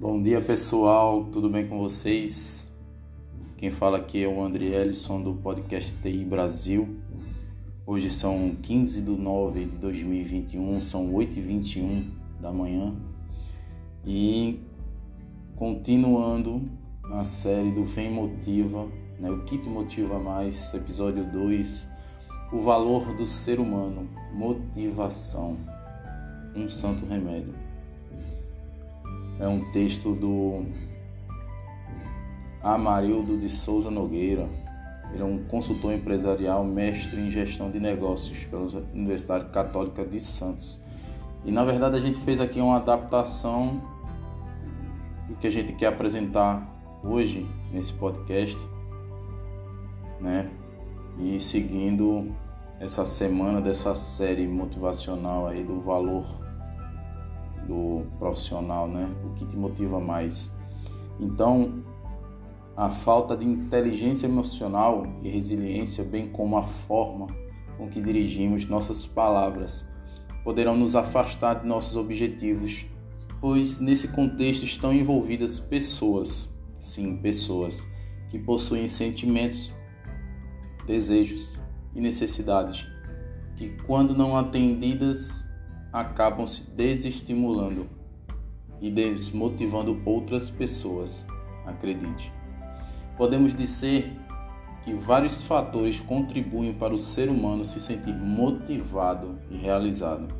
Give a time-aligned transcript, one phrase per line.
[0.00, 2.66] Bom dia pessoal, tudo bem com vocês?
[3.58, 6.96] Quem fala aqui é o André Ellison do podcast TI Brasil.
[7.84, 12.04] Hoje são 15 de 9 de 2021, são 8h21
[12.40, 12.94] da manhã
[14.02, 14.60] e
[15.54, 16.62] continuando
[17.04, 21.86] na série do Vem Motiva, né, o que te motiva mais, episódio 2,
[22.54, 25.58] o valor do ser humano, motivação,
[26.56, 27.52] um santo remédio
[29.40, 30.66] é um texto do
[32.62, 34.46] Amarildo de Souza Nogueira.
[35.12, 40.78] Ele é um consultor empresarial, mestre em gestão de negócios pela Universidade Católica de Santos.
[41.44, 43.80] E na verdade a gente fez aqui uma adaptação
[45.26, 46.68] do que a gente quer apresentar
[47.02, 48.58] hoje nesse podcast,
[50.20, 50.50] né?
[51.18, 52.28] E seguindo
[52.78, 56.49] essa semana dessa série motivacional aí do valor
[57.70, 59.08] do profissional, né?
[59.24, 60.52] O que te motiva mais?
[61.20, 61.84] Então,
[62.76, 67.28] a falta de inteligência emocional e resiliência, bem como a forma
[67.78, 69.86] com que dirigimos nossas palavras,
[70.42, 72.86] poderão nos afastar de nossos objetivos,
[73.40, 77.86] pois nesse contexto estão envolvidas pessoas, sim, pessoas
[78.30, 79.72] que possuem sentimentos,
[80.86, 81.56] desejos
[81.94, 82.86] e necessidades
[83.56, 85.44] que, quando não atendidas,
[85.92, 87.86] acabam se desestimulando
[88.80, 91.26] e desmotivando outras pessoas,
[91.66, 92.32] acredite.
[93.16, 94.10] Podemos dizer
[94.82, 100.34] que vários fatores contribuem para o ser humano se sentir motivado e realizado.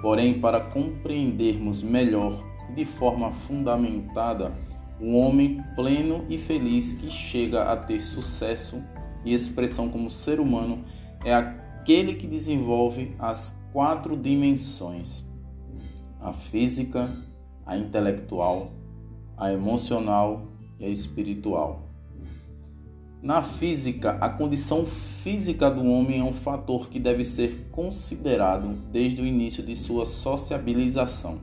[0.00, 4.52] Porém, para compreendermos melhor e de forma fundamentada
[5.00, 8.82] o homem pleno e feliz que chega a ter sucesso
[9.24, 10.84] e expressão como ser humano
[11.24, 15.24] é aquele que desenvolve as quatro dimensões:
[16.20, 17.10] a física,
[17.64, 18.70] a intelectual,
[19.36, 20.42] a emocional
[20.78, 21.88] e a espiritual.
[23.22, 29.22] Na física, a condição física do homem é um fator que deve ser considerado desde
[29.22, 31.38] o início de sua sociabilização.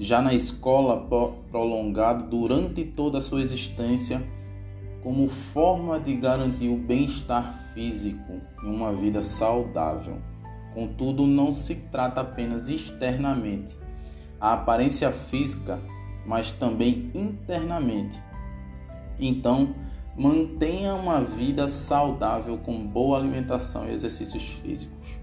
[0.00, 1.06] Já na escola,
[1.50, 4.20] prolongado durante toda a sua existência,
[5.00, 10.18] como forma de garantir o bem-estar físico e uma vida saudável.
[10.78, 13.76] Contudo, não se trata apenas externamente,
[14.40, 15.80] a aparência física,
[16.24, 18.16] mas também internamente.
[19.18, 19.74] Então,
[20.16, 25.18] mantenha uma vida saudável com boa alimentação e exercícios físicos.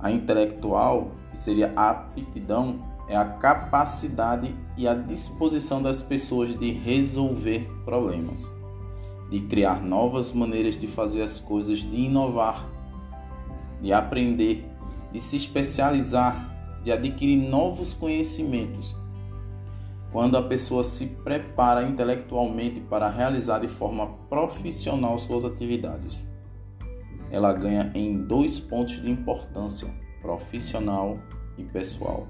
[0.00, 6.72] A intelectual, que seria a aptidão, é a capacidade e a disposição das pessoas de
[6.72, 8.52] resolver problemas,
[9.30, 12.81] de criar novas maneiras de fazer as coisas, de inovar
[13.82, 14.64] de aprender,
[15.12, 18.96] de se especializar, de adquirir novos conhecimentos.
[20.12, 26.26] Quando a pessoa se prepara intelectualmente para realizar de forma profissional suas atividades,
[27.30, 29.88] ela ganha em dois pontos de importância:
[30.20, 31.18] profissional
[31.58, 32.28] e pessoal.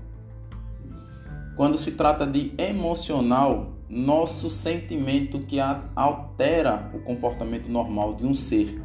[1.56, 8.80] Quando se trata de emocional, nosso sentimento que altera o comportamento normal de um ser.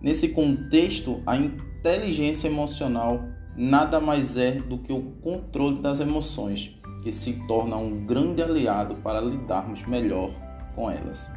[0.00, 1.36] Nesse contexto, a
[1.80, 3.24] inteligência emocional
[3.56, 8.96] nada mais é do que o controle das emoções, que se torna um grande aliado
[8.96, 10.30] para lidarmos melhor
[10.74, 11.28] com elas.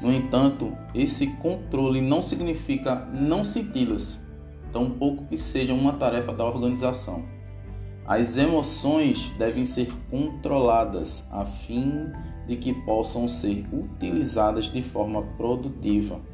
[0.00, 4.20] No entanto, esse controle não significa não senti-las,
[4.72, 7.24] tampouco que seja uma tarefa da organização.
[8.06, 12.06] As emoções devem ser controladas a fim
[12.46, 16.29] de que possam ser utilizadas de forma produtiva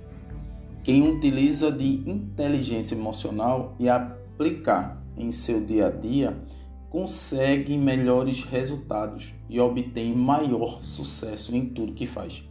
[0.87, 6.41] quem utiliza de inteligência emocional e aplicar em seu dia a dia
[6.89, 12.49] consegue melhores resultados e obtém maior sucesso em tudo que faz.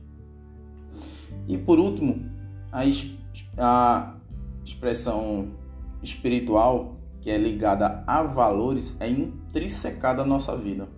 [1.47, 2.29] E por último,
[2.73, 2.81] a,
[3.57, 4.15] a
[4.65, 5.53] expressão
[6.03, 10.89] espiritual, que é ligada a valores, é intrinsecada à nossa vida.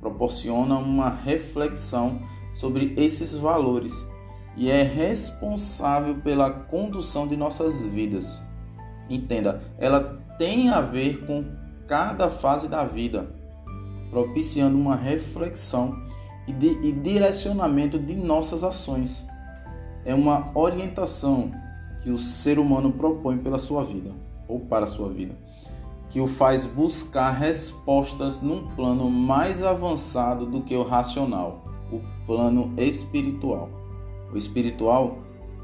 [0.00, 2.22] Proporciona uma reflexão
[2.54, 4.10] sobre esses valores
[4.56, 8.44] e é responsável pela condução de nossas vidas.
[9.08, 11.44] Entenda, ela tem a ver com
[11.86, 13.30] cada fase da vida,
[14.10, 15.96] propiciando uma reflexão
[16.46, 19.26] e, de, e direcionamento de nossas ações.
[20.04, 21.50] É uma orientação
[22.02, 24.10] que o ser humano propõe pela sua vida
[24.48, 25.34] ou para a sua vida,
[26.10, 32.72] que o faz buscar respostas num plano mais avançado do que o racional, o plano
[32.76, 33.81] espiritual
[34.32, 35.18] o espiritual,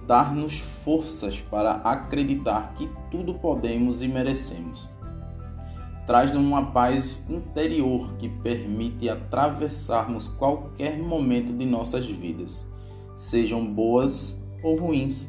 [0.06, 4.88] dar-nos forças para acreditar que tudo podemos e merecemos.
[6.06, 12.66] traz uma paz interior que permite atravessarmos qualquer momento de nossas vidas,
[13.14, 15.28] sejam boas ou ruins.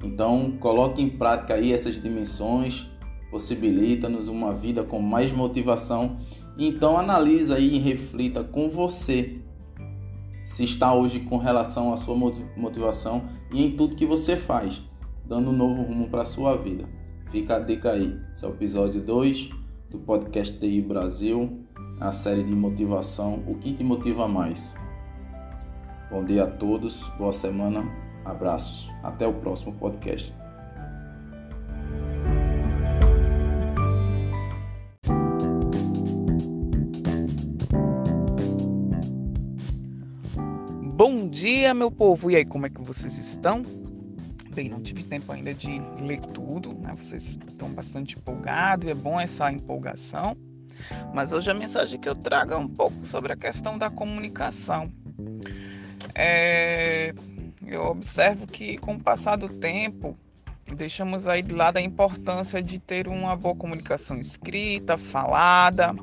[0.00, 2.88] Então, coloque em prática aí essas dimensões,
[3.28, 6.18] possibilita-nos uma vida com mais motivação.
[6.56, 9.41] Então, analisa aí e reflita com você
[10.44, 12.16] se está hoje com relação à sua
[12.56, 14.82] motivação e em tudo que você faz,
[15.24, 16.88] dando um novo rumo para a sua vida.
[17.30, 18.18] Fica a dica aí.
[18.32, 19.50] Esse é o episódio 2
[19.90, 21.64] do podcast TI Brasil,
[22.00, 24.74] a série de motivação, o que te motiva mais.
[26.10, 27.84] Bom dia a todos, boa semana,
[28.24, 30.41] abraços, até o próximo podcast.
[41.04, 42.30] Bom dia, meu povo!
[42.30, 43.62] E aí, como é que vocês estão?
[44.54, 46.94] Bem, não tive tempo ainda de ler tudo, né?
[46.96, 50.36] Vocês estão bastante empolgados é bom essa empolgação.
[51.12, 54.92] Mas hoje a mensagem que eu trago é um pouco sobre a questão da comunicação.
[56.14, 57.12] É...
[57.66, 60.16] Eu observo que com o passar do tempo,
[60.76, 65.96] deixamos aí de lado a importância de ter uma boa comunicação escrita, falada,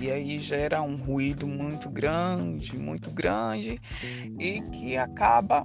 [0.00, 3.78] e aí gera um ruído muito grande, muito grande,
[4.38, 5.64] e que acaba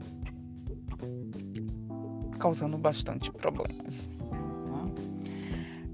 [2.38, 4.10] causando bastante problemas.
[4.10, 4.92] Né?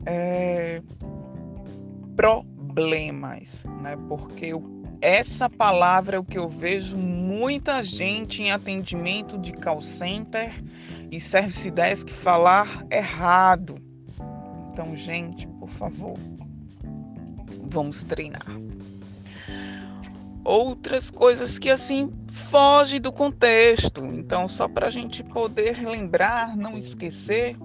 [0.06, 0.82] É,
[2.16, 3.96] problemas, né?
[4.08, 4.52] Porque
[5.02, 10.52] essa palavra é o que eu vejo muita gente em atendimento de call center
[11.12, 13.76] e service desk falar errado.
[14.72, 16.18] Então, gente, por favor,
[17.72, 18.46] vamos treinar.
[20.44, 24.06] Outras coisas que assim foge do contexto.
[24.06, 27.56] Então, só para a gente poder lembrar, não esquecer,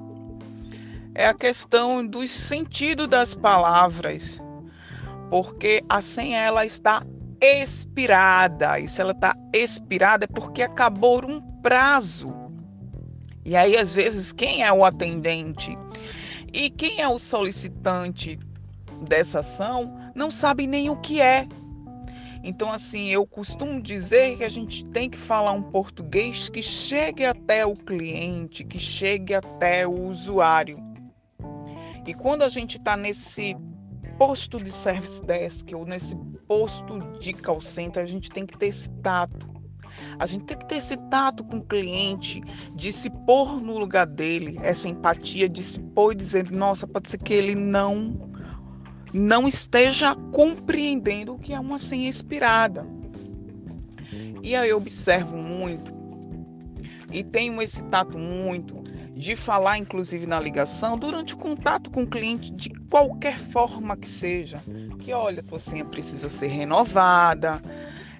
[1.14, 4.40] é a questão do sentido das palavras,
[5.30, 7.02] porque assim ela está
[7.40, 8.78] expirada.
[8.78, 12.32] E se ela está expirada é porque acabou um prazo.
[13.44, 15.76] E aí, às vezes, quem é o atendente
[16.52, 18.38] e quem é o solicitante
[19.00, 21.46] dessa ação não sabe nem o que é.
[22.42, 27.24] Então, assim, eu costumo dizer que a gente tem que falar um português que chegue
[27.24, 30.78] até o cliente, que chegue até o usuário.
[32.06, 33.56] E quando a gente está nesse
[34.16, 36.14] posto de service desk ou nesse
[36.46, 39.56] posto de call center, a gente tem que ter esse tato.
[40.18, 42.42] A gente tem que ter esse tato com o cliente,
[42.74, 47.10] de se pôr no lugar dele, essa empatia, de se pôr e dizer: nossa, pode
[47.10, 48.25] ser que ele não
[49.16, 52.86] não esteja compreendendo o que é uma senha expirada.
[54.42, 55.92] E aí eu observo muito
[57.10, 58.84] e tenho esse tato muito
[59.14, 64.06] de falar, inclusive na ligação, durante o contato com o cliente, de qualquer forma que
[64.06, 64.62] seja,
[64.98, 67.62] que olha, tua senha precisa ser renovada,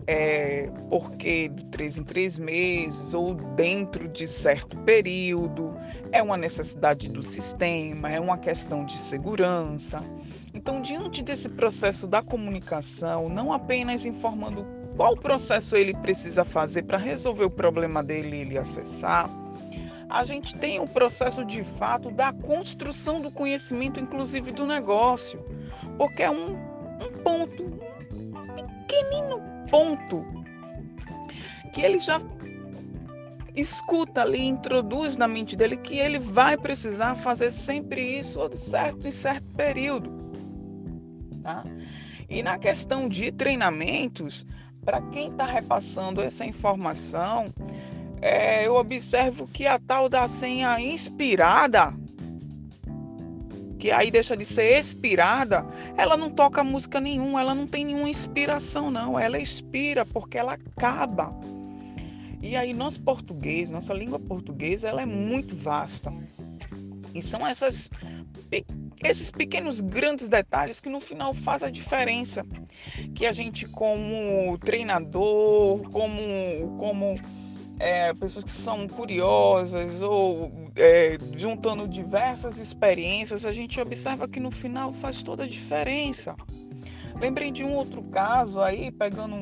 [0.06, 5.76] é, porque de três em três meses ou dentro de certo período,
[6.10, 10.02] é uma necessidade do sistema, é uma questão de segurança.
[10.56, 14.66] Então, diante desse processo da comunicação, não apenas informando
[14.96, 19.30] qual processo ele precisa fazer para resolver o problema dele e ele acessar,
[20.08, 25.44] a gente tem o processo de fato da construção do conhecimento, inclusive do negócio,
[25.98, 27.62] porque é um, um ponto,
[28.14, 30.24] um pequenino ponto
[31.74, 32.18] que ele já
[33.54, 39.06] escuta ali, introduz na mente dele que ele vai precisar fazer sempre isso de certo
[39.06, 40.15] em certo período.
[41.46, 41.62] Tá?
[42.28, 44.44] E na questão de treinamentos,
[44.84, 47.54] para quem está repassando essa informação,
[48.20, 51.94] é, eu observo que a tal da senha inspirada,
[53.78, 55.64] que aí deixa de ser expirada,
[55.96, 59.16] ela não toca música nenhuma, ela não tem nenhuma inspiração, não.
[59.16, 61.32] Ela expira porque ela acaba.
[62.42, 66.12] E aí, nosso português, nossa língua portuguesa, ela é muito vasta.
[67.14, 67.88] E são essas
[69.02, 72.44] esses pequenos grandes detalhes que no final faz a diferença.
[73.14, 77.20] Que a gente como treinador como como
[77.78, 84.50] é, pessoas que são curiosas ou é, juntando diversas experiências a gente observa que no
[84.50, 86.34] final faz toda a diferença.
[87.20, 89.36] Lembrem de um outro caso aí pegando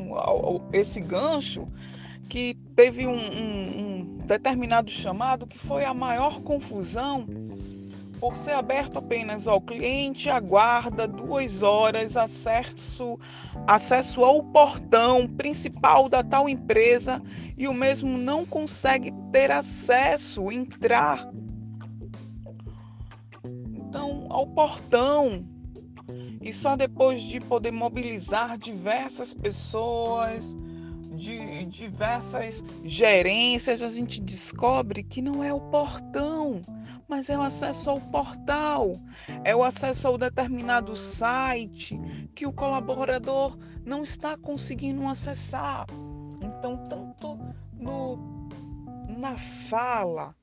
[0.73, 1.69] esse gancho
[2.29, 7.27] que teve um, um, um determinado chamado que foi a maior confusão
[8.25, 13.19] por ser aberto apenas ao cliente, aguarda duas horas acesso,
[13.67, 17.21] acesso ao portão principal da tal empresa
[17.55, 21.31] e o mesmo não consegue ter acesso, entrar.
[23.75, 25.47] Então, ao portão
[26.41, 30.57] E só depois de poder mobilizar diversas pessoas,
[31.15, 36.63] de diversas gerências, a gente descobre que não é o portão,
[37.15, 38.99] mas é o acesso ao portal,
[39.45, 41.97] é o acesso ao determinado site
[42.35, 43.57] que o colaborador
[43.87, 45.87] não está conseguindo acessar.
[46.41, 47.39] Então, tanto
[47.73, 48.49] no,
[49.17, 50.35] na fala,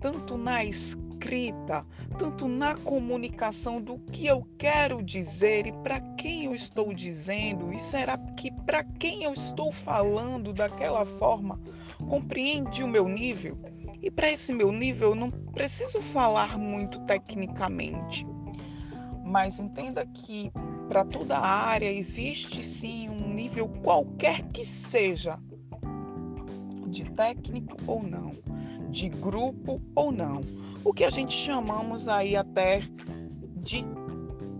[0.00, 1.86] tanto na escrita,
[2.18, 7.78] tanto na comunicação do que eu quero dizer e para quem eu estou dizendo, e
[7.78, 11.58] será que para quem eu estou falando daquela forma
[12.06, 13.71] compreende o meu nível?
[14.02, 18.26] E para esse meu nível, eu não preciso falar muito tecnicamente.
[19.24, 20.50] Mas entenda que
[20.88, 25.38] para toda a área existe sim um nível qualquer que seja,
[26.88, 28.32] de técnico ou não,
[28.90, 30.40] de grupo ou não.
[30.84, 32.82] O que a gente chamamos aí até
[33.58, 33.84] de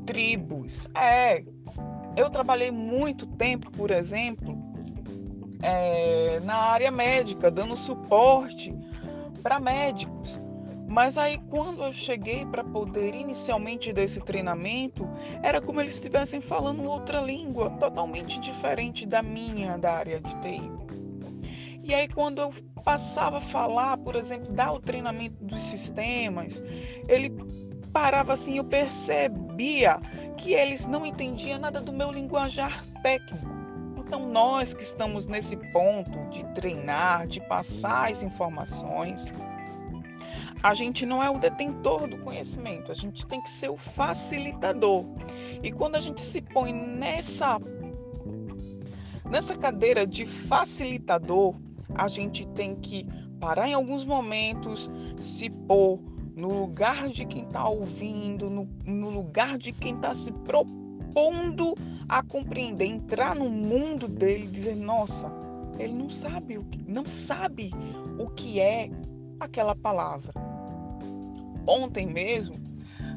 [0.06, 0.88] tribos.
[0.96, 1.44] É,
[2.16, 4.56] eu trabalhei muito tempo, por exemplo,
[5.60, 8.72] é, na área médica, dando suporte
[9.42, 10.40] para médicos.
[10.88, 15.08] Mas aí, quando eu cheguei para poder inicialmente desse treinamento,
[15.42, 20.70] era como eles estivessem falando outra língua, totalmente diferente da minha, da área de TI.
[21.82, 22.52] E aí, quando eu
[22.84, 26.62] passava a falar, por exemplo, dar o treinamento dos sistemas,
[27.08, 27.32] ele
[27.92, 29.98] parava assim, eu percebia
[30.36, 33.61] que eles não entendiam nada do meu linguajar técnico.
[34.12, 39.24] Então, nós que estamos nesse ponto de treinar, de passar as informações,
[40.62, 45.06] a gente não é o detentor do conhecimento, a gente tem que ser o facilitador.
[45.62, 47.58] E quando a gente se põe nessa
[49.30, 51.54] nessa cadeira de facilitador,
[51.94, 53.06] a gente tem que
[53.40, 55.98] parar em alguns momentos, se pôr
[56.36, 60.81] no lugar de quem está ouvindo, no, no lugar de quem está se propondo
[62.08, 65.32] a compreender, entrar no mundo dele, dizer, nossa,
[65.78, 67.70] ele não sabe o que, não sabe
[68.18, 68.90] o que é
[69.40, 70.32] aquela palavra.
[71.66, 72.60] Ontem mesmo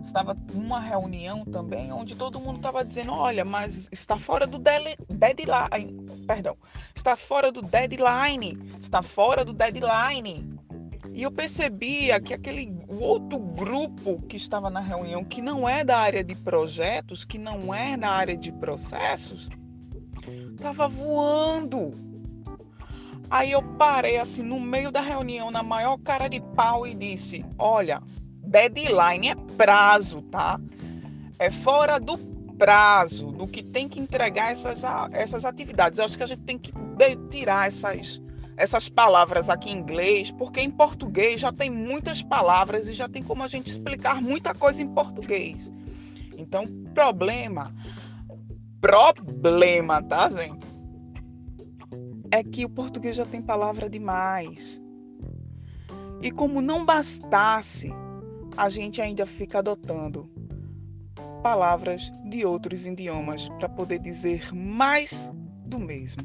[0.01, 6.25] estava numa reunião também onde todo mundo estava dizendo, olha, mas está fora do deadline,
[6.27, 6.55] perdão,
[6.95, 10.55] está fora do deadline, está fora do deadline.
[11.13, 15.97] E eu percebia que aquele outro grupo que estava na reunião, que não é da
[15.97, 19.49] área de projetos, que não é da área de processos,
[20.51, 21.93] estava voando.
[23.29, 27.43] Aí eu parei assim no meio da reunião, na maior cara de pau, e disse:
[27.57, 28.01] Olha,
[28.43, 30.59] deadline é prazo, tá?
[31.39, 32.17] É fora do
[32.57, 35.99] prazo do que tem que entregar essas, essas atividades.
[35.99, 36.71] Eu acho que a gente tem que
[37.29, 38.21] tirar essas
[38.57, 43.21] essas palavras aqui em inglês, porque em português já tem muitas palavras e já tem
[43.21, 45.71] como a gente explicar muita coisa em português.
[46.37, 47.73] Então, problema,
[48.79, 50.65] problema, tá, gente?
[52.31, 54.81] É que o português já tem palavra demais.
[56.21, 57.91] E como não bastasse,
[58.57, 60.29] a gente ainda fica adotando
[61.43, 65.31] palavras de outros idiomas para poder dizer mais
[65.65, 66.23] do mesmo.